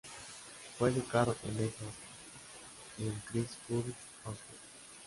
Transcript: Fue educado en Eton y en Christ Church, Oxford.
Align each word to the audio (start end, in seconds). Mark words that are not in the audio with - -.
Fue 0.79 0.89
educado 0.89 1.35
en 1.43 1.57
Eton 1.59 1.87
y 2.97 3.03
en 3.05 3.13
Christ 3.29 3.53
Church, 3.67 3.95
Oxford. 4.25 4.57